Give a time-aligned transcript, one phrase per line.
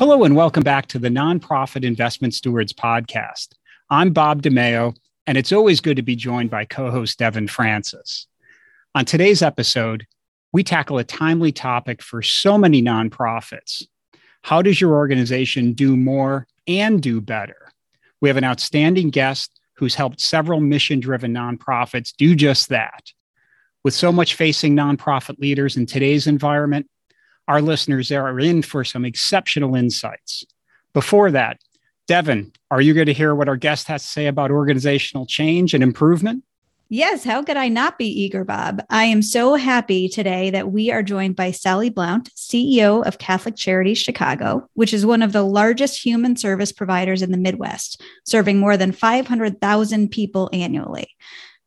[0.00, 3.48] Hello, and welcome back to the Nonprofit Investment Stewards podcast.
[3.90, 4.96] I'm Bob DiMeo,
[5.26, 8.26] and it's always good to be joined by co host Devin Francis.
[8.94, 10.06] On today's episode,
[10.54, 13.84] we tackle a timely topic for so many nonprofits.
[14.40, 17.70] How does your organization do more and do better?
[18.22, 23.12] We have an outstanding guest who's helped several mission driven nonprofits do just that.
[23.84, 26.88] With so much facing nonprofit leaders in today's environment,
[27.50, 30.44] our listeners are in for some exceptional insights.
[30.92, 31.58] Before that,
[32.06, 35.74] Devin, are you going to hear what our guest has to say about organizational change
[35.74, 36.44] and improvement?
[36.90, 38.84] Yes, how could I not be eager, Bob?
[38.88, 43.56] I am so happy today that we are joined by Sally Blount, CEO of Catholic
[43.56, 48.60] Charities Chicago, which is one of the largest human service providers in the Midwest, serving
[48.60, 51.16] more than 500,000 people annually.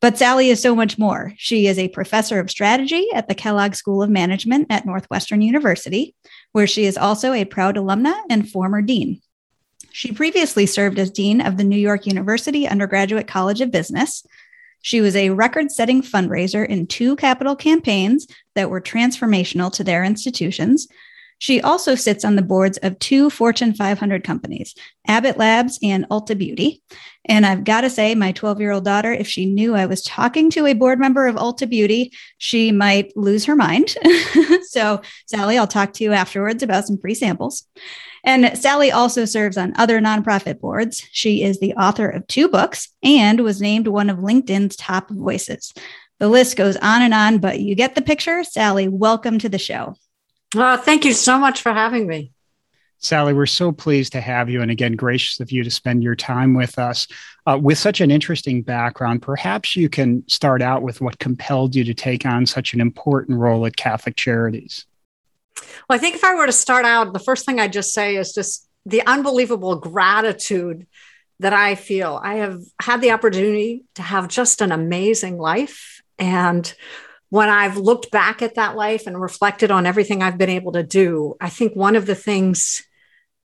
[0.04, 1.34] But Sally is so much more.
[1.38, 6.14] She is a professor of strategy at the Kellogg School of Management at Northwestern University,
[6.52, 9.22] where she is also a proud alumna and former dean.
[9.94, 14.26] She previously served as dean of the New York University Undergraduate College of Business.
[14.82, 20.04] She was a record setting fundraiser in two capital campaigns that were transformational to their
[20.04, 20.90] institutions.
[21.44, 24.74] She also sits on the boards of two Fortune 500 companies,
[25.06, 26.82] Abbott Labs and Ulta Beauty.
[27.26, 30.04] And I've got to say, my 12 year old daughter, if she knew I was
[30.04, 33.94] talking to a board member of Ulta Beauty, she might lose her mind.
[34.70, 37.68] so, Sally, I'll talk to you afterwards about some free samples.
[38.24, 41.06] And Sally also serves on other nonprofit boards.
[41.12, 45.74] She is the author of two books and was named one of LinkedIn's top voices.
[46.20, 48.46] The list goes on and on, but you get the picture.
[48.46, 49.98] Sally, welcome to the show.
[50.56, 52.32] Uh, thank you so much for having me.
[53.00, 54.62] Sally, we're so pleased to have you.
[54.62, 57.08] And again, gracious of you to spend your time with us.
[57.46, 61.84] Uh, with such an interesting background, perhaps you can start out with what compelled you
[61.84, 64.86] to take on such an important role at Catholic Charities.
[65.90, 68.16] Well, I think if I were to start out, the first thing I'd just say
[68.16, 70.88] is just the unbelievable gratitude
[71.40, 72.22] that I feel.
[72.24, 76.02] I have had the opportunity to have just an amazing life.
[76.18, 76.74] And
[77.34, 80.84] when I've looked back at that life and reflected on everything I've been able to
[80.84, 82.84] do, I think one of the things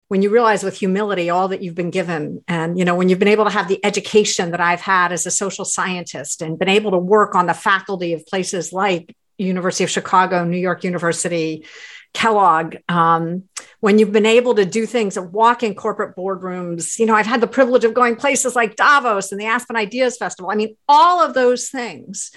[0.07, 3.19] when you realize with humility all that you've been given and you know when you've
[3.19, 6.69] been able to have the education that i've had as a social scientist and been
[6.69, 11.65] able to work on the faculty of places like university of chicago new york university
[12.13, 13.43] kellogg um,
[13.81, 17.25] when you've been able to do things and walk in corporate boardrooms you know i've
[17.25, 20.49] had the privilege of going places like davos and the aspen ideas festival.
[20.49, 22.31] I mean all of those things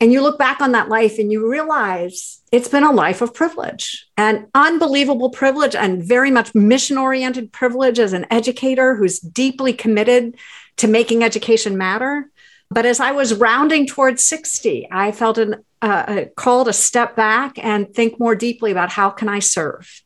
[0.00, 3.34] and you look back on that life and you realize it's been a life of
[3.34, 9.74] privilege and unbelievable privilege and very much mission oriented privilege as an educator who's deeply
[9.74, 10.36] committed
[10.78, 12.30] to making education matter.
[12.70, 17.14] But as I was rounding towards 60, I felt an, uh, a call to step
[17.14, 20.02] back and think more deeply about how can I serve.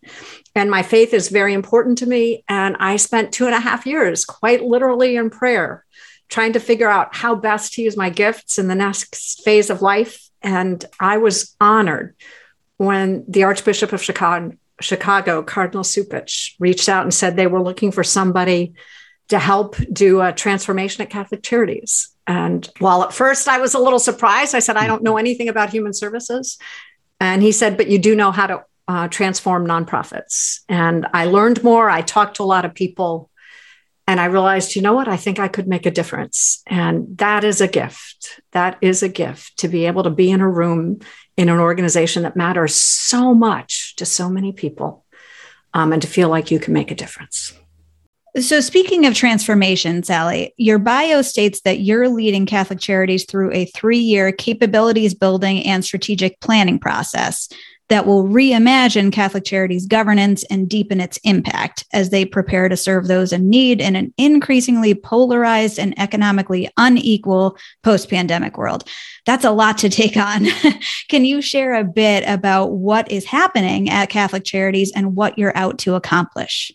[0.57, 2.43] And my faith is very important to me.
[2.49, 5.84] And I spent two and a half years quite literally in prayer
[6.35, 9.83] trying to figure out how best to use my gifts in the next phase of
[9.83, 10.29] life.
[10.43, 12.17] And I was honored
[12.77, 17.93] when the Archbishop of Chicago, Chicago Cardinal Cupich, reached out and said they were looking
[17.93, 18.75] for somebody
[19.29, 22.09] to help do a transformation at Catholic Charities.
[22.27, 25.49] And while at first I was a little surprised, I said, I don't know anything
[25.49, 26.59] about human services.
[27.21, 30.63] And he said, But you do know how to uh, transform nonprofits.
[30.69, 31.89] And I learned more.
[31.89, 33.31] I talked to a lot of people.
[34.07, 35.09] And I realized, you know what?
[35.09, 36.63] I think I could make a difference.
[36.67, 38.41] And that is a gift.
[38.53, 41.01] That is a gift to be able to be in a room
[41.37, 45.05] in an organization that matters so much to so many people
[45.73, 47.59] um, and to feel like you can make a difference.
[48.41, 53.67] So, speaking of transformation, Sally, your bio states that you're leading Catholic Charities through a
[53.67, 57.49] three year capabilities building and strategic planning process
[57.89, 63.07] that will reimagine Catholic Charities governance and deepen its impact as they prepare to serve
[63.07, 68.89] those in need in an increasingly polarized and economically unequal post pandemic world.
[69.27, 70.47] That's a lot to take on.
[71.09, 75.57] Can you share a bit about what is happening at Catholic Charities and what you're
[75.57, 76.73] out to accomplish?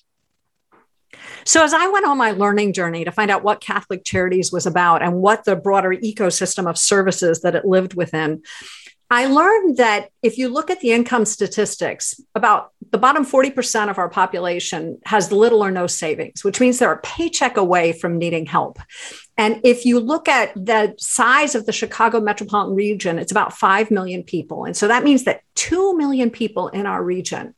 [1.46, 4.66] So, as I went on my learning journey to find out what Catholic Charities was
[4.66, 8.44] about and what the broader ecosystem of services that it lived within,
[9.12, 13.98] I learned that if you look at the income statistics, about the bottom 40% of
[13.98, 18.46] our population has little or no savings, which means they're a paycheck away from needing
[18.46, 18.80] help.
[19.36, 23.90] And if you look at the size of the Chicago metropolitan region, it's about 5
[23.90, 24.66] million people.
[24.66, 27.56] And so that means that 2 million people in our region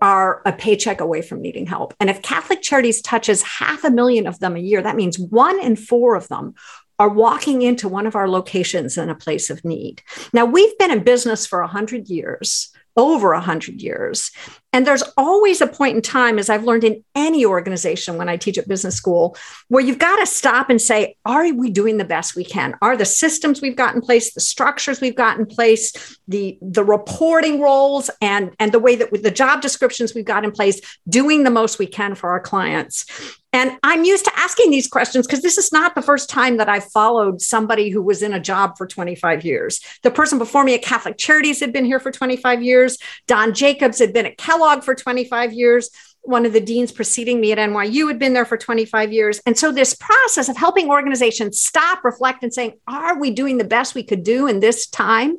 [0.00, 1.94] are a paycheck away from needing help.
[2.00, 5.60] And if Catholic Charities touches half a million of them a year, that means one
[5.60, 6.54] in four of them
[6.98, 10.02] are walking into one of our locations in a place of need.
[10.32, 14.30] Now, we've been in business for 100 years, over 100 years.
[14.74, 18.36] And there's always a point in time, as I've learned in any organization when I
[18.36, 19.36] teach at business school,
[19.68, 22.74] where you've got to stop and say, are we doing the best we can?
[22.82, 26.82] Are the systems we've got in place, the structures we've got in place, the, the
[26.82, 31.44] reporting roles, and, and the way that the job descriptions we've got in place, doing
[31.44, 33.06] the most we can for our clients?
[33.54, 36.68] And I'm used to asking these questions because this is not the first time that
[36.68, 39.80] I've followed somebody who was in a job for 25 years.
[40.02, 42.98] The person before me at Catholic Charities had been here for 25 years.
[43.28, 45.90] Don Jacobs had been at Kellogg for 25 years
[46.24, 49.40] one of the deans preceding me at NYU had been there for 25 years.
[49.44, 53.64] And so, this process of helping organizations stop, reflect, and saying, Are we doing the
[53.64, 55.36] best we could do in this time,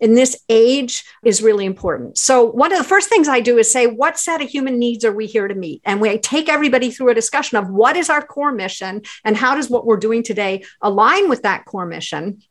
[0.00, 2.18] in this age, is really important.
[2.18, 5.04] So, one of the first things I do is say, What set of human needs
[5.04, 5.82] are we here to meet?
[5.84, 9.56] And we take everybody through a discussion of what is our core mission and how
[9.56, 12.42] does what we're doing today align with that core mission.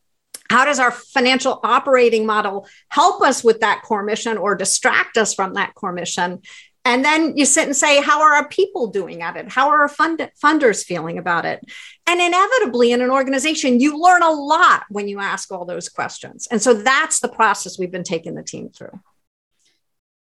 [0.50, 5.34] How does our financial operating model help us with that core mission or distract us
[5.34, 6.40] from that core mission?
[6.84, 9.52] And then you sit and say, how are our people doing at it?
[9.52, 11.60] How are our fund- funders feeling about it?
[12.06, 16.48] And inevitably, in an organization, you learn a lot when you ask all those questions.
[16.50, 18.98] And so that's the process we've been taking the team through.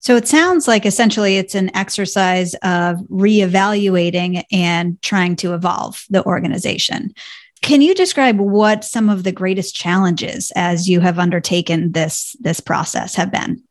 [0.01, 6.25] So it sounds like essentially it's an exercise of reevaluating and trying to evolve the
[6.25, 7.13] organization.
[7.61, 12.59] Can you describe what some of the greatest challenges as you have undertaken this this
[12.59, 13.63] process have been?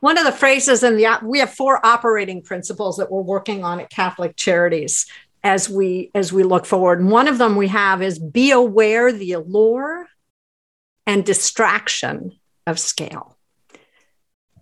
[0.00, 3.80] One of the phrases in the we have four operating principles that we're working on
[3.80, 5.06] at Catholic Charities
[5.44, 7.00] as we as we look forward.
[7.00, 10.06] And one of them we have is be aware the allure
[11.06, 12.32] and distraction
[12.66, 13.36] of scale.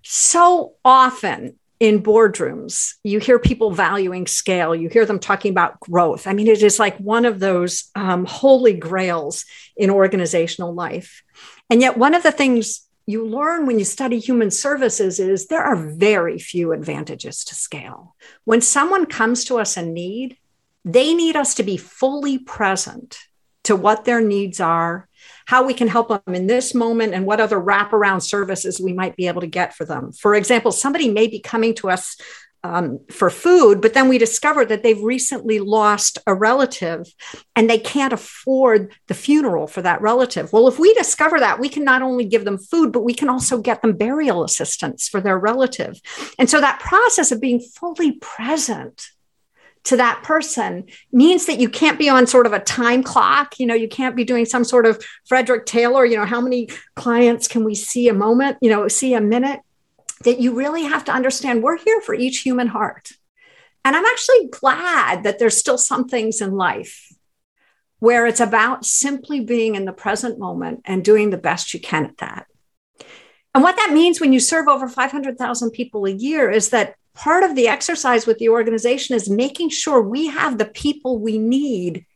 [0.03, 4.75] So often in boardrooms, you hear people valuing scale.
[4.75, 6.27] You hear them talking about growth.
[6.27, 9.47] I mean, it is like one of those um, holy grails
[9.77, 11.23] in organizational life.
[11.71, 15.63] And yet, one of the things you learn when you study human services is there
[15.63, 18.15] are very few advantages to scale.
[18.45, 20.37] When someone comes to us in need,
[20.85, 23.19] they need us to be fully present
[23.71, 25.09] to what their needs are,
[25.47, 29.15] how we can help them in this moment, and what other wraparound services we might
[29.15, 30.11] be able to get for them.
[30.11, 32.17] For example, somebody may be coming to us
[32.65, 37.07] um, for food, but then we discover that they've recently lost a relative
[37.55, 40.53] and they can't afford the funeral for that relative.
[40.53, 43.29] Well, if we discover that, we can not only give them food, but we can
[43.29, 46.01] also get them burial assistance for their relative.
[46.41, 49.11] And so that process of being fully present
[49.85, 53.59] to that person means that you can't be on sort of a time clock.
[53.59, 56.69] You know, you can't be doing some sort of Frederick Taylor, you know, how many
[56.97, 59.61] clients can we see a moment, you know, see a minute?
[60.25, 63.13] that you really have to understand we're here for each human heart.
[63.85, 67.09] And I'm actually glad that there's still some things in life
[67.99, 72.07] where it's about simply being in the present moment and doing the best you can
[72.07, 72.47] at that.
[73.55, 77.45] And what that means when you serve over 500,000 people a year is that part
[77.45, 82.07] of the exercise with the organization is making sure we have the people we need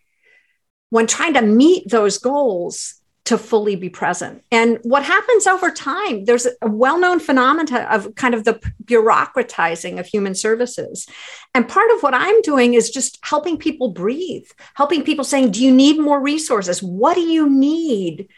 [0.89, 2.95] when trying to meet those goals
[3.27, 4.43] to fully be present.
[4.51, 9.99] And what happens over time, there's a well known phenomenon of kind of the bureaucratizing
[9.99, 11.07] of human services.
[11.55, 15.63] And part of what I'm doing is just helping people breathe, helping people saying, Do
[15.63, 16.83] you need more resources?
[16.83, 18.29] What do you need?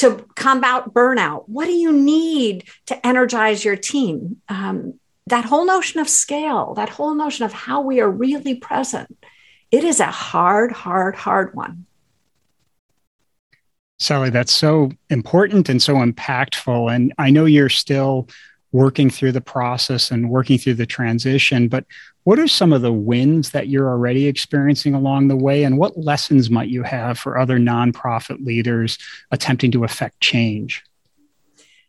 [0.00, 4.42] To combat burnout, what do you need to energize your team?
[4.46, 9.16] Um, that whole notion of scale, that whole notion of how we are really present,
[9.70, 11.86] it is a hard, hard, hard one.
[13.98, 16.94] Sally, that's so important and so impactful.
[16.94, 18.28] And I know you're still
[18.72, 21.86] working through the process and working through the transition, but
[22.24, 25.64] what are some of the wins that you're already experiencing along the way?
[25.64, 28.98] And what lessons might you have for other nonprofit leaders
[29.30, 30.84] attempting to affect change?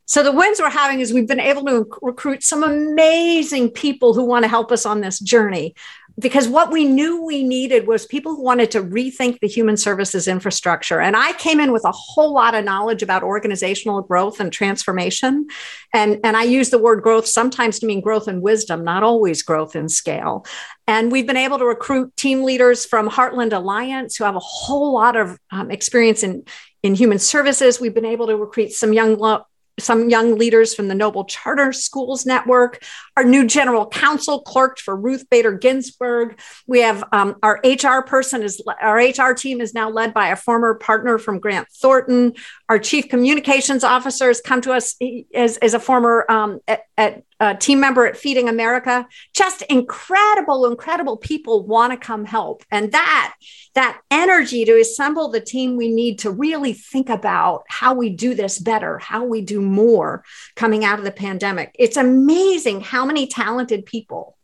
[0.07, 4.23] So the wins we're having is we've been able to recruit some amazing people who
[4.23, 5.75] want to help us on this journey
[6.19, 10.27] because what we knew we needed was people who wanted to rethink the human services
[10.27, 10.99] infrastructure.
[10.99, 15.47] And I came in with a whole lot of knowledge about organizational growth and transformation.
[15.93, 19.43] And, and I use the word growth sometimes to mean growth and wisdom, not always
[19.43, 20.45] growth in scale.
[20.87, 24.93] And we've been able to recruit team leaders from Heartland Alliance who have a whole
[24.93, 26.45] lot of um, experience in,
[26.81, 27.79] in human services.
[27.79, 29.45] We've been able to recruit some young lo-
[29.79, 32.83] some young leaders from the Noble Charter Schools Network.
[33.15, 36.39] Our new general counsel clerked for Ruth Bader Ginsburg.
[36.65, 40.35] We have um, our HR person is our HR team is now led by a
[40.35, 42.33] former partner from Grant Thornton.
[42.69, 44.95] Our chief communications officer has come to us
[45.33, 49.07] as, as a former um, at, at uh, team member at Feeding America.
[49.33, 53.35] Just incredible, incredible people want to come help, and that
[53.75, 58.33] that energy to assemble the team we need to really think about how we do
[58.33, 60.23] this better, how we do more
[60.55, 61.75] coming out of the pandemic.
[61.77, 64.37] It's amazing how many talented people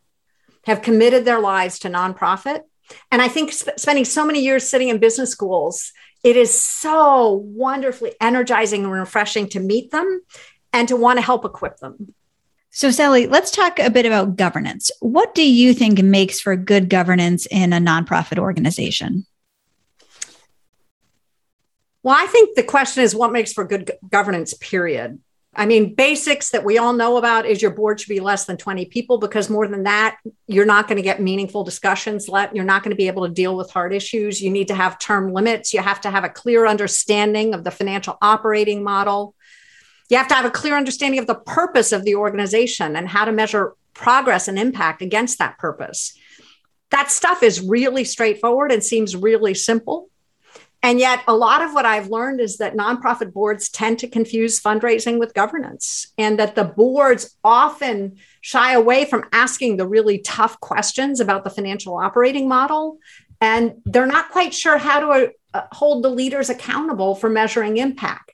[0.65, 2.61] have committed their lives to nonprofit.
[3.11, 5.91] And I think sp- spending so many years sitting in business schools,
[6.23, 10.21] it is so wonderfully energizing and refreshing to meet them
[10.71, 12.13] and to want to help equip them.
[12.75, 14.89] So, Sally, let's talk a bit about governance.
[14.99, 19.27] What do you think makes for good governance in a nonprofit organization?
[22.01, 25.19] Well, I think the question is what makes for good governance, period.
[25.55, 28.57] I mean, basics that we all know about is your board should be less than
[28.57, 32.27] 20 people because more than that, you're not going to get meaningful discussions.
[32.27, 34.41] You're not going to be able to deal with hard issues.
[34.41, 35.75] You need to have term limits.
[35.75, 39.35] You have to have a clear understanding of the financial operating model.
[40.09, 43.25] You have to have a clear understanding of the purpose of the organization and how
[43.25, 46.17] to measure progress and impact against that purpose.
[46.91, 50.09] That stuff is really straightforward and seems really simple.
[50.85, 54.59] And yet, a lot of what I've learned is that nonprofit boards tend to confuse
[54.59, 60.59] fundraising with governance, and that the boards often shy away from asking the really tough
[60.59, 62.97] questions about the financial operating model.
[63.39, 68.32] And they're not quite sure how to uh, hold the leaders accountable for measuring impact.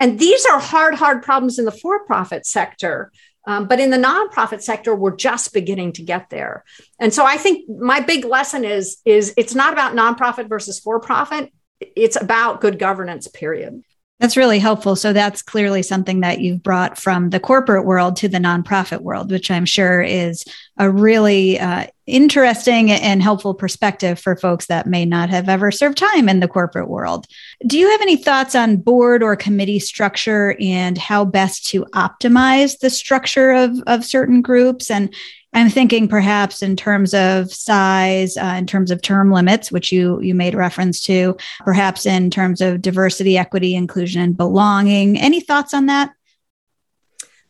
[0.00, 3.12] And these are hard, hard problems in the for profit sector.
[3.46, 6.64] Um, but in the nonprofit sector, we're just beginning to get there.
[7.00, 11.00] And so I think my big lesson is, is it's not about nonprofit versus for
[11.00, 11.50] profit.
[11.80, 13.82] It's about good governance, period.
[14.20, 14.96] That's really helpful.
[14.96, 19.30] So that's clearly something that you've brought from the corporate world to the nonprofit world,
[19.30, 20.44] which I'm sure is
[20.76, 25.98] a really uh, interesting and helpful perspective for folks that may not have ever served
[25.98, 27.26] time in the corporate world.
[27.64, 32.80] Do you have any thoughts on board or committee structure and how best to optimize
[32.80, 34.90] the structure of, of certain groups?
[34.90, 35.14] And
[35.54, 40.20] I'm thinking perhaps in terms of size, uh, in terms of term limits, which you
[40.20, 45.18] you made reference to, perhaps in terms of diversity, equity, inclusion, and belonging.
[45.18, 46.12] Any thoughts on that?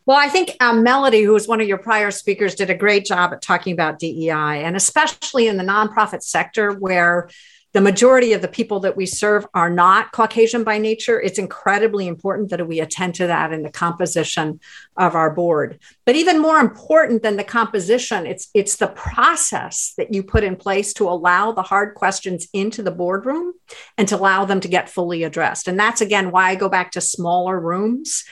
[0.07, 3.05] Well, I think um, Melody, who was one of your prior speakers, did a great
[3.05, 7.29] job at talking about DEI, and especially in the nonprofit sector where
[7.73, 11.21] the majority of the people that we serve are not Caucasian by nature.
[11.21, 14.61] It's incredibly important that we attend to that in the composition
[14.97, 15.79] of our board.
[16.07, 20.57] But even more important than the composition, it's it's the process that you put in
[20.57, 23.53] place to allow the hard questions into the boardroom
[23.99, 25.69] and to allow them to get fully addressed.
[25.69, 28.25] And that's again why I go back to smaller rooms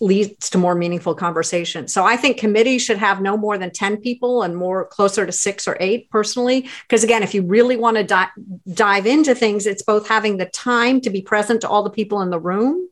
[0.00, 1.88] leads to more meaningful conversation.
[1.88, 5.32] So I think committees should have no more than 10 people and more closer to
[5.32, 6.68] six or eight personally.
[6.88, 8.30] Because again, if you really want to di-
[8.72, 12.20] dive into things, it's both having the time to be present to all the people
[12.22, 12.88] in the room.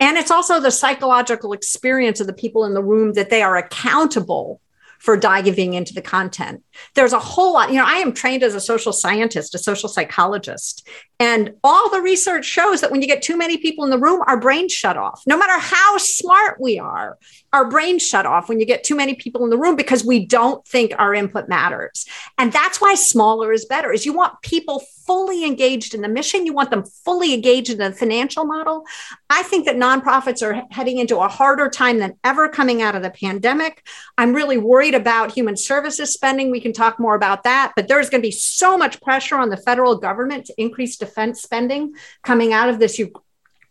[0.00, 3.56] And it's also the psychological experience of the people in the room that they are
[3.56, 4.60] accountable
[5.02, 6.62] for diving into the content.
[6.94, 9.88] There's a whole lot, you know, I am trained as a social scientist, a social
[9.88, 10.86] psychologist,
[11.18, 14.22] and all the research shows that when you get too many people in the room,
[14.28, 15.20] our brains shut off.
[15.26, 17.18] No matter how smart we are,
[17.52, 20.24] our brains shut off when you get too many people in the room because we
[20.24, 22.06] don't think our input matters.
[22.38, 23.92] And that's why smaller is better.
[23.92, 27.76] Is you want people fully engaged in the mission, you want them fully engaged in
[27.76, 28.82] the financial model.
[29.28, 33.02] I think that nonprofits are heading into a harder time than ever coming out of
[33.02, 33.86] the pandemic.
[34.16, 36.50] I'm really worried about human services spending.
[36.50, 39.50] We can talk more about that, but there's going to be so much pressure on
[39.50, 41.92] the federal government to increase defense spending
[42.22, 42.98] coming out of this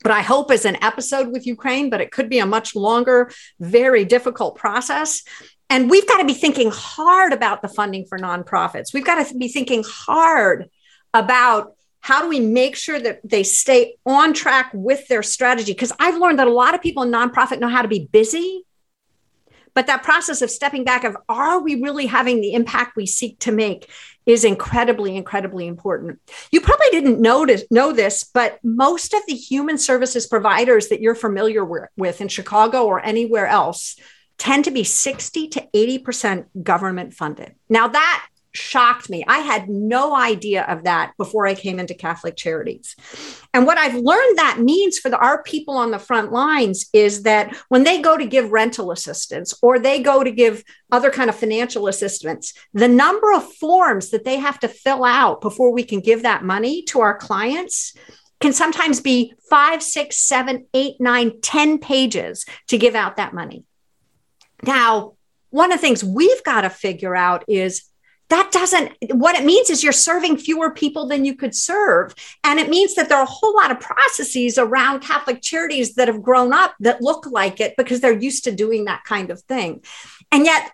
[0.04, 3.32] but I hope is an episode with Ukraine, but it could be a much longer,
[3.60, 5.22] very difficult process.
[5.70, 8.96] And we've got to be thinking hard about the funding for nonprofits.
[8.96, 10.70] We've got to be thinking hard
[11.14, 15.72] about how do we make sure that they stay on track with their strategy?
[15.72, 18.66] Because I've learned that a lot of people in nonprofit know how to be busy,
[19.74, 23.40] but that process of stepping back of are we really having the impact we seek
[23.40, 23.90] to make
[24.26, 26.20] is incredibly, incredibly important.
[26.52, 31.16] You probably didn't notice know this, but most of the human services providers that you're
[31.16, 31.66] familiar
[31.96, 33.96] with in Chicago or anywhere else
[34.38, 37.56] tend to be 60 to 80% government funded.
[37.70, 39.24] Now that shocked me.
[39.28, 42.96] I had no idea of that before I came into Catholic Charities.
[43.54, 47.24] And what I've learned that means for the, our people on the front lines is
[47.24, 51.30] that when they go to give rental assistance or they go to give other kind
[51.30, 55.84] of financial assistance, the number of forms that they have to fill out before we
[55.84, 57.94] can give that money to our clients
[58.42, 63.64] can sometimes be five, six, seven, eight, nine, ten pages to give out that money.
[64.64, 65.14] Now,
[65.52, 67.84] one of the things we've got to figure out is
[68.32, 72.16] that doesn't what it means is you're serving fewer people than you could serve.
[72.46, 76.08] And it means that there are a whole lot of processes around catholic charities that
[76.08, 79.42] have grown up that look like it because they're used to doing that kind of
[79.42, 79.84] thing.
[80.32, 80.72] And yet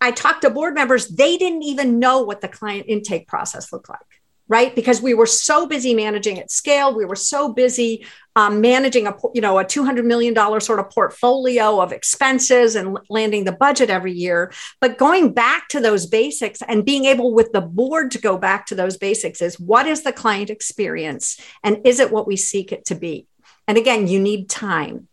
[0.00, 3.88] i talked to board members they didn't even know what the client intake process looked
[3.88, 4.19] like
[4.50, 4.74] right?
[4.74, 6.92] Because we were so busy managing at scale.
[6.92, 8.04] We were so busy
[8.34, 12.98] um, managing a you know a 200 million dollar sort of portfolio of expenses and
[13.08, 14.52] landing the budget every year.
[14.80, 18.66] But going back to those basics and being able with the board to go back
[18.66, 22.72] to those basics is what is the client experience and is it what we seek
[22.72, 23.26] it to be?
[23.68, 25.06] And again you need time.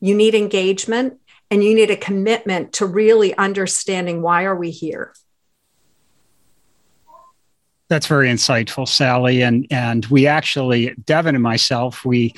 [0.00, 1.20] You need engagement
[1.50, 5.12] and you need a commitment to really understanding why are we here
[7.90, 9.42] that's very insightful, Sally.
[9.42, 12.32] And and we actually, Devin and myself, we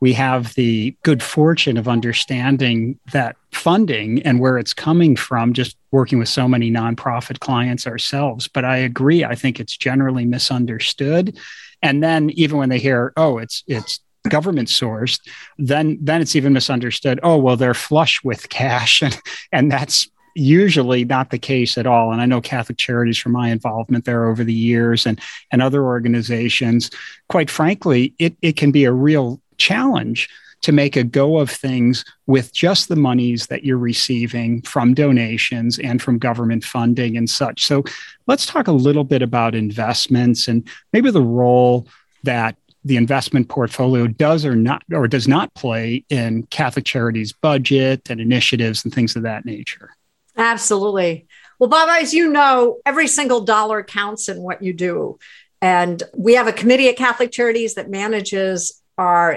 [0.00, 5.76] we have the good fortune of understanding that funding and where it's coming from, just
[5.90, 8.46] working with so many nonprofit clients ourselves.
[8.46, 11.36] But I agree, I think it's generally misunderstood.
[11.82, 15.20] And then even when they hear, oh, it's it's government sourced,
[15.56, 17.18] then then it's even misunderstood.
[17.22, 19.18] Oh, well, they're flush with cash, and
[19.52, 22.12] and that's usually not the case at all.
[22.12, 25.20] And I know Catholic Charities from my involvement there over the years and,
[25.50, 26.90] and other organizations,
[27.28, 30.28] quite frankly, it, it can be a real challenge
[30.60, 35.78] to make a go of things with just the monies that you're receiving from donations
[35.78, 37.64] and from government funding and such.
[37.64, 37.84] So
[38.26, 41.86] let's talk a little bit about investments and maybe the role
[42.24, 48.10] that the investment portfolio does or not or does not play in Catholic Charities budget
[48.10, 49.90] and initiatives and things of that nature.
[50.38, 51.26] Absolutely.
[51.58, 55.18] Well, Bob, as you know, every single dollar counts in what you do.
[55.60, 59.36] And we have a committee at Catholic Charities that manages our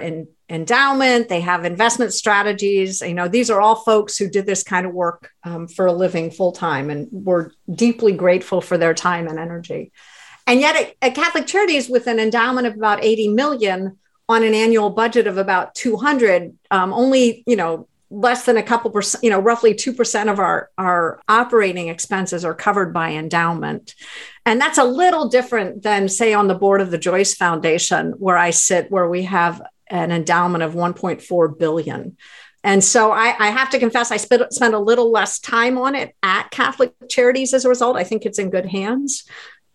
[0.49, 1.29] endowment.
[1.29, 3.01] They have investment strategies.
[3.01, 5.93] You know, these are all folks who did this kind of work um, for a
[5.93, 9.91] living full time, and we're deeply grateful for their time and energy.
[10.45, 13.97] And yet, at, at Catholic Charities, with an endowment of about 80 million
[14.29, 18.91] on an annual budget of about 200, um, only you know less than a couple
[18.91, 23.95] percent, you know, roughly 2% of our, our operating expenses are covered by endowment.
[24.45, 28.37] And that's a little different than, say, on the board of the Joyce Foundation, where
[28.37, 32.17] I sit, where we have an endowment of 1.4 billion.
[32.63, 35.95] And so I, I have to confess, I spent, spent a little less time on
[35.95, 37.97] it at Catholic Charities as a result.
[37.97, 39.23] I think it's in good hands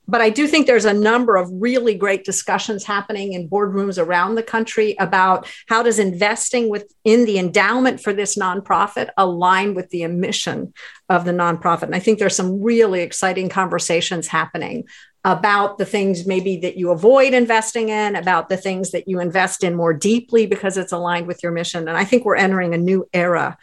[0.09, 4.35] but I do think there's a number of really great discussions happening in boardrooms around
[4.35, 10.07] the country about how does investing within the endowment for this nonprofit align with the
[10.07, 10.73] mission
[11.09, 11.85] of the nonprofit.
[11.85, 14.85] And I think there's some really exciting conversations happening
[15.25, 19.64] about the things maybe that you avoid investing in, about the things that you invest
[19.64, 21.88] in more deeply because it's aligned with your mission.
[21.88, 23.59] And I think we're entering a new era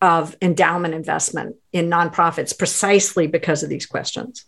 [0.00, 4.44] of endowment investment in nonprofits precisely because of these questions.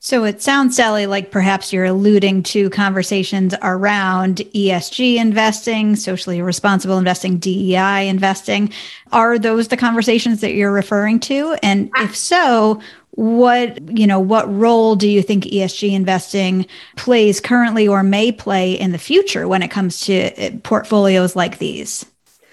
[0.00, 6.98] So it sounds, Sally, like perhaps you're alluding to conversations around ESG investing, socially responsible
[6.98, 8.72] investing, DEI investing.
[9.10, 11.56] Are those the conversations that you're referring to?
[11.64, 12.80] And if so,
[13.18, 18.74] what you know what role do you think esg investing plays currently or may play
[18.74, 22.06] in the future when it comes to uh, portfolios like these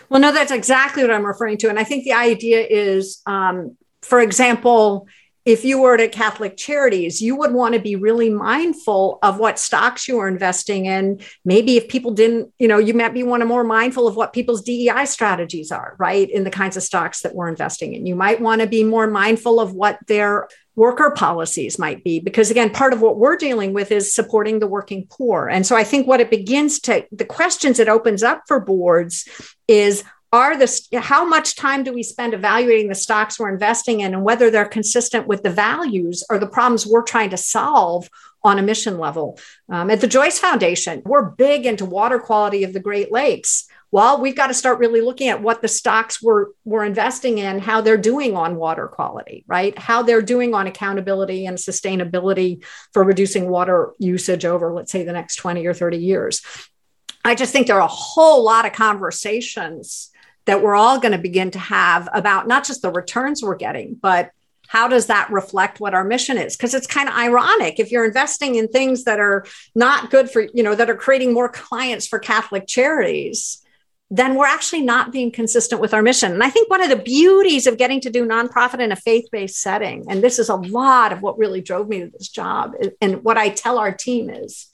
[0.10, 3.78] well no that's exactly what i'm referring to and i think the idea is um,
[4.02, 5.08] for example
[5.46, 9.60] if you were at Catholic Charities, you would want to be really mindful of what
[9.60, 11.20] stocks you are investing in.
[11.46, 14.34] Maybe if people didn't, you know, you might be one of more mindful of what
[14.34, 16.28] people's DEI strategies are, right?
[16.30, 18.08] In the kinds of stocks that we're investing in.
[18.08, 22.52] You might want to be more mindful of what their worker policies might be because
[22.52, 25.86] again part of what we're dealing with is supporting the working poor and so i
[25.86, 29.26] think what it begins to the questions it opens up for boards
[29.70, 34.14] is are the how much time do we spend evaluating the stocks we're investing in
[34.14, 38.10] and whether they're consistent with the values or the problems we're trying to solve
[38.44, 39.40] on a mission level?
[39.70, 43.68] Um, at the joyce foundation we're big into water quality of the great lakes.
[43.92, 47.60] Well we've got to start really looking at what the stocks we're, we're investing in
[47.60, 49.78] how they're doing on water quality right?
[49.78, 55.14] How they're doing on accountability and sustainability for reducing water usage over let's say the
[55.14, 56.42] next 20 or 30 years.
[57.24, 60.12] I just think there are a whole lot of conversations
[60.46, 63.96] that we're all going to begin to have about not just the returns we're getting,
[63.96, 64.32] but
[64.68, 66.56] how does that reflect what our mission is?
[66.56, 70.42] Because it's kind of ironic if you're investing in things that are not good for
[70.54, 73.62] you know that are creating more clients for catholic charities
[74.12, 76.32] then we're actually not being consistent with our mission.
[76.32, 79.60] And i think one of the beauties of getting to do nonprofit in a faith-based
[79.60, 83.24] setting and this is a lot of what really drove me to this job and
[83.24, 84.68] what i tell our team is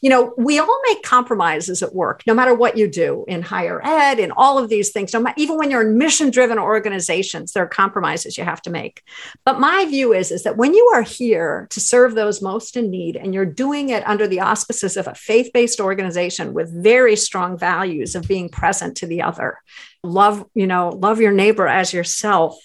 [0.00, 3.80] you know, we all make compromises at work, no matter what you do in higher
[3.84, 5.12] ed, in all of these things.
[5.12, 9.02] No matter, even when you're in mission-driven organizations, there are compromises you have to make.
[9.44, 12.90] But my view is, is that when you are here to serve those most in
[12.90, 17.58] need, and you're doing it under the auspices of a faith-based organization with very strong
[17.58, 19.58] values of being present to the other,
[20.02, 22.56] love, you know, love your neighbor as yourself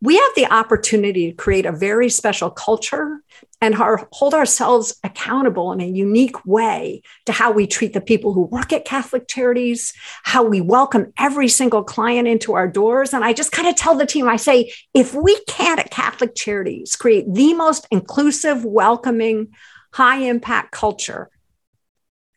[0.00, 3.20] we have the opportunity to create a very special culture
[3.60, 8.32] and our, hold ourselves accountable in a unique way to how we treat the people
[8.32, 13.14] who work at Catholic Charities, how we welcome every single client into our doors.
[13.14, 16.34] And I just kind of tell the team, I say, if we can't at Catholic
[16.34, 19.48] Charities create the most inclusive, welcoming,
[19.92, 21.30] high impact culture,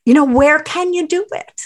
[0.05, 1.61] you know, where can you do it?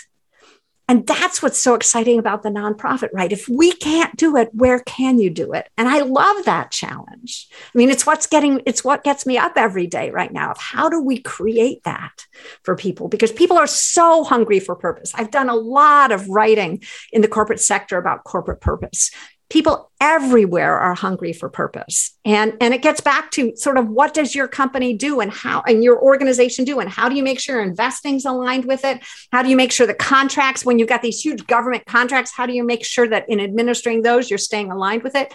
[0.89, 3.31] And that's what's so exciting about the nonprofit, right?
[3.31, 5.69] If we can't do it, where can you do it?
[5.77, 7.47] And I love that challenge.
[7.51, 10.57] I mean, it's what's getting, it's what gets me up every day right now of
[10.57, 12.25] how do we create that
[12.63, 13.07] for people?
[13.07, 15.13] Because people are so hungry for purpose.
[15.15, 19.11] I've done a lot of writing in the corporate sector about corporate purpose
[19.53, 22.17] people everywhere are hungry for purpose.
[22.25, 25.61] And and it gets back to sort of what does your company do and how
[25.67, 29.01] and your organization do and how do you make sure investing's aligned with it?
[29.31, 32.45] How do you make sure the contracts when you've got these huge government contracts how
[32.45, 35.31] do you make sure that in administering those you're staying aligned with it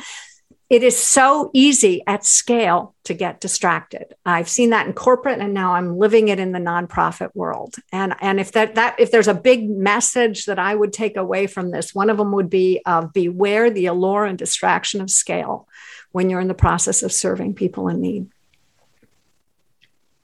[0.70, 4.14] it is so easy at scale to get distracted.
[4.26, 7.76] I've seen that in corporate and now I'm living it in the nonprofit world.
[7.90, 11.46] And, and if that, that if there's a big message that I would take away
[11.46, 15.66] from this, one of them would be uh, beware the allure and distraction of scale
[16.12, 18.28] when you're in the process of serving people in need.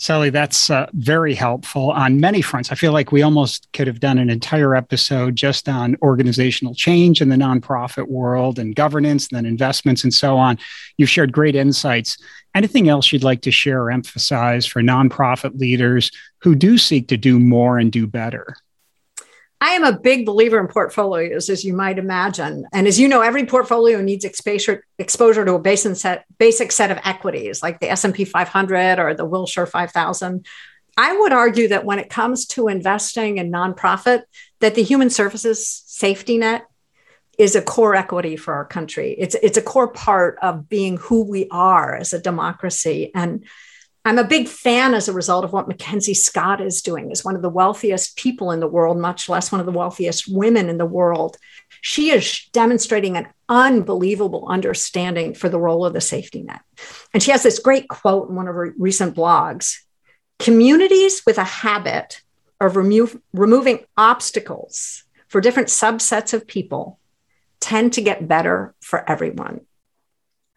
[0.05, 2.71] Sally, that's uh, very helpful on many fronts.
[2.71, 7.23] I feel like we almost could have done an entire episode just on organizational change
[7.23, 10.59] in the nonprofit world and governance, and then investments and so on.
[10.99, 12.19] You've shared great insights.
[12.55, 16.11] Anything else you'd like to share or emphasize for nonprofit leaders
[16.43, 18.55] who do seek to do more and do better?
[19.61, 22.67] I am a big believer in portfolios, as you might imagine.
[22.73, 26.91] And as you know, every portfolio needs exposure, exposure to a basic set, basic set
[26.91, 30.45] of equities, like the S&P 500 or the Wilshire 5000.
[30.97, 34.23] I would argue that when it comes to investing in nonprofit,
[34.61, 36.67] that the human services safety net
[37.39, 39.15] is a core equity for our country.
[39.19, 43.11] It's, it's a core part of being who we are as a democracy.
[43.15, 43.45] And
[44.07, 47.37] I'm a big fan as a result of what MacKenzie Scott is doing as one
[47.37, 50.77] of the wealthiest people in the world, much less one of the wealthiest women in
[50.77, 51.39] the world.
[51.81, 56.61] She is demonstrating an unbelievable understanding for the role of the safety net.
[57.15, 59.79] And she has this great quote in one of her recent blogs
[60.39, 62.21] communities with a habit
[62.61, 66.99] of remo- removing obstacles for different subsets of people
[67.61, 69.61] tend to get better for everyone.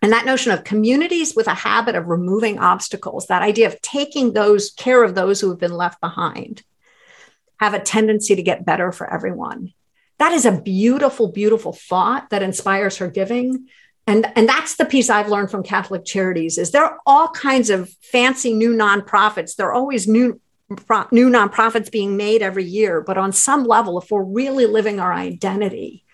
[0.08, 4.32] And that notion of communities with a habit of removing obstacles, that idea of taking
[4.32, 6.64] those care of those who have been left behind,
[7.60, 9.74] have a tendency to get better for everyone.
[10.18, 13.68] That is a beautiful, beautiful thought that inspires her giving.
[14.08, 17.70] And, and that's the piece I've learned from Catholic Charities is there are all kinds
[17.70, 19.58] of fancy new nonprofits.
[19.58, 20.40] There are always new
[20.70, 23.02] new nonprofits being made every year.
[23.02, 26.06] But on some level, if we're really living our identity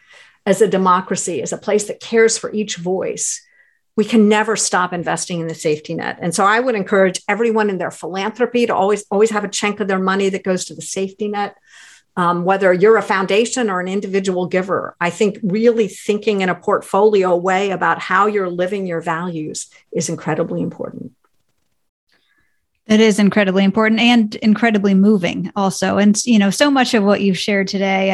[0.47, 3.39] as a democracy, as a place that cares for each voice,
[3.95, 6.17] we can never stop investing in the safety net.
[6.21, 9.79] And so I would encourage everyone in their philanthropy to always always have a chunk
[9.79, 11.55] of their money that goes to the safety net.
[12.15, 16.53] Um, whether you're a foundation or an individual giver, I think really thinking in a
[16.53, 21.12] portfolio way about how you're living your values is incredibly important.
[22.87, 25.97] That is incredibly important and incredibly moving also.
[25.97, 28.11] And, you know, so much of what you've shared today,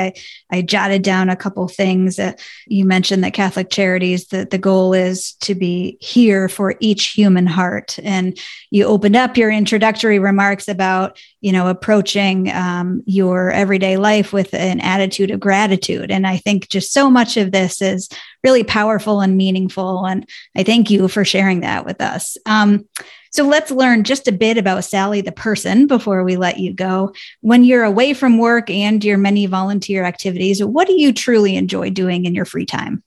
[0.51, 4.59] I, I jotted down a couple things that you mentioned that Catholic Charities, that the
[4.59, 7.97] goal is to be here for each human heart.
[8.03, 8.37] And
[8.69, 14.53] you opened up your introductory remarks about, you know, approaching um, your everyday life with
[14.53, 16.11] an attitude of gratitude.
[16.11, 18.09] And I think just so much of this is
[18.43, 20.05] really powerful and meaningful.
[20.05, 22.37] And I thank you for sharing that with us.
[22.45, 22.87] Um,
[23.31, 27.13] so let's learn just a bit about Sally, the person, before we let you go.
[27.41, 31.91] When you're away from work and your many volunteer activities, what do you truly enjoy
[31.91, 33.03] doing in your free time?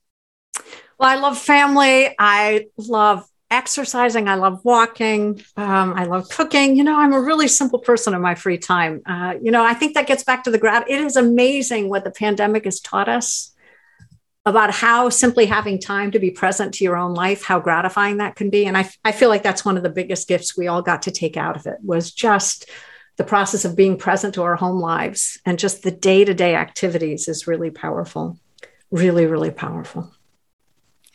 [0.98, 2.14] Well, I love family.
[2.18, 4.28] I love exercising.
[4.28, 5.42] I love walking.
[5.56, 6.76] Um, I love cooking.
[6.76, 9.02] You know, I'm a really simple person in my free time.
[9.06, 10.84] Uh, you know, I think that gets back to the grad.
[10.88, 13.52] It is amazing what the pandemic has taught us
[14.44, 18.34] about how simply having time to be present to your own life how gratifying that
[18.34, 20.82] can be and I, I feel like that's one of the biggest gifts we all
[20.82, 22.68] got to take out of it was just
[23.18, 27.46] the process of being present to our home lives and just the day-to-day activities is
[27.46, 28.36] really powerful
[28.90, 30.12] really really powerful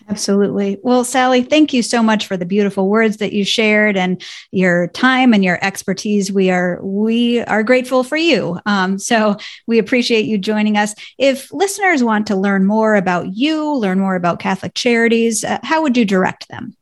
[0.10, 0.78] Absolutely.
[0.84, 4.88] Well, Sally, thank you so much for the beautiful words that you shared and your
[4.89, 6.32] time and your expertise.
[6.32, 8.58] We are we are grateful for you.
[8.65, 9.36] Um, so
[9.67, 10.96] we appreciate you joining us.
[11.17, 15.82] If listeners want to learn more about you, learn more about Catholic Charities, uh, how
[15.82, 16.76] would you direct them?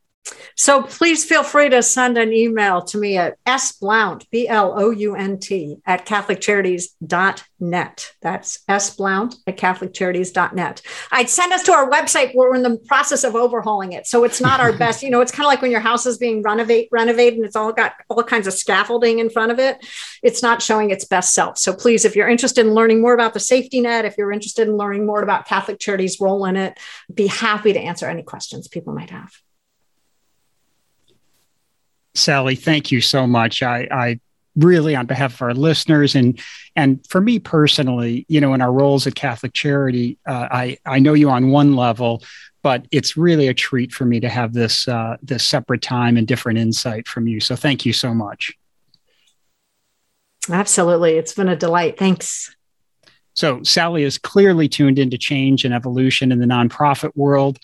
[0.55, 4.89] So please feel free to send an email to me at sblount, B L O
[4.89, 8.11] U N T, at CatholicCharities.net.
[8.21, 10.81] That's sblount at CatholicCharities.net.
[11.11, 12.33] I'd send us to our website.
[12.33, 14.07] We're in the process of overhauling it.
[14.07, 15.03] So it's not our best.
[15.03, 17.55] You know, it's kind of like when your house is being renovate, renovated and it's
[17.55, 19.85] all got all kinds of scaffolding in front of it.
[20.23, 21.57] It's not showing its best self.
[21.57, 24.67] So please, if you're interested in learning more about the safety net, if you're interested
[24.67, 26.79] in learning more about Catholic Charities' role in it,
[27.13, 29.31] be happy to answer any questions people might have.
[32.15, 33.61] Sally, thank you so much.
[33.61, 34.19] I, I
[34.55, 36.39] really, on behalf of our listeners and
[36.75, 40.99] and for me personally, you know, in our roles at Catholic Charity, uh, I I
[40.99, 42.23] know you on one level,
[42.61, 46.27] but it's really a treat for me to have this uh, this separate time and
[46.27, 47.39] different insight from you.
[47.39, 48.53] So thank you so much.
[50.49, 51.97] Absolutely, it's been a delight.
[51.97, 52.55] Thanks.
[53.33, 57.59] So Sally is clearly tuned into change and evolution in the nonprofit world.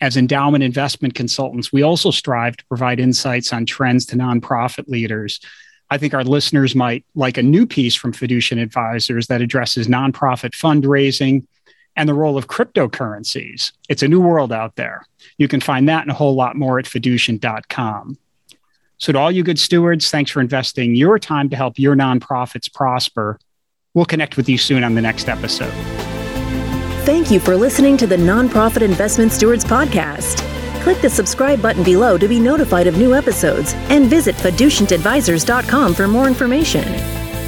[0.00, 5.40] As endowment investment consultants, we also strive to provide insights on trends to nonprofit leaders.
[5.90, 10.52] I think our listeners might like a new piece from Fiducient Advisors that addresses nonprofit
[10.52, 11.46] fundraising
[11.96, 13.72] and the role of cryptocurrencies.
[13.88, 15.04] It's a new world out there.
[15.36, 18.16] You can find that and a whole lot more at fiducient.com.
[18.98, 22.72] So, to all you good stewards, thanks for investing your time to help your nonprofits
[22.72, 23.38] prosper.
[23.94, 26.19] We'll connect with you soon on the next episode.
[27.04, 30.42] Thank you for listening to the Nonprofit Investment Stewards Podcast.
[30.82, 36.06] Click the subscribe button below to be notified of new episodes and visit fiducientadvisors.com for
[36.06, 36.84] more information.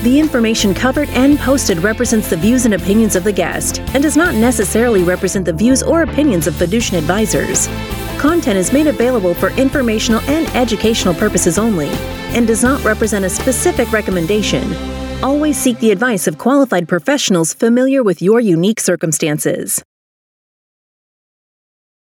[0.04, 4.16] The information covered and posted represents the views and opinions of the guest and does
[4.16, 7.66] not necessarily represent the views or opinions of Fiducient Advisors.
[8.18, 11.88] Content is made available for informational and educational purposes only
[12.34, 14.62] and does not represent a specific recommendation
[15.22, 19.80] Always seek the advice of qualified professionals familiar with your unique circumstances.